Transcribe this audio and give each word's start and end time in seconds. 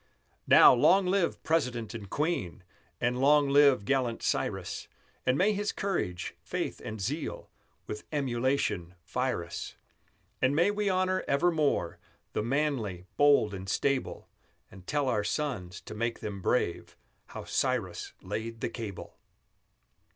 Now, 0.47 0.73
long 0.73 1.05
live 1.05 1.43
President 1.43 1.93
and 1.93 2.09
Queen; 2.09 2.63
And 2.99 3.19
long 3.21 3.49
live 3.49 3.85
gallant 3.85 4.23
Cyrus; 4.23 4.87
And 5.27 5.37
may 5.37 5.53
his 5.53 5.71
courage, 5.71 6.33
faith, 6.41 6.81
and 6.83 6.99
zeal 6.99 7.51
With 7.85 8.05
emulation 8.11 8.95
fire 9.03 9.43
us; 9.43 9.75
And 10.41 10.55
may 10.55 10.71
we 10.71 10.89
honor 10.89 11.23
evermore 11.27 11.99
The 12.33 12.41
manly, 12.41 13.05
bold, 13.15 13.53
and 13.53 13.69
stable; 13.69 14.27
And 14.71 14.87
tell 14.87 15.07
our 15.07 15.23
sons, 15.23 15.79
to 15.81 15.93
make 15.93 16.19
them 16.19 16.41
brave, 16.41 16.97
How 17.27 17.43
Cyrus 17.43 18.13
laid 18.23 18.61
the 18.61 18.69
cable! 18.69 19.19